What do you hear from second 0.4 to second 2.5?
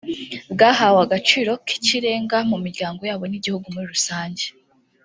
bahawe agaciro k’ikirenga